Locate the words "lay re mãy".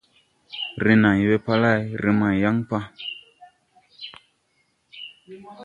1.63-2.35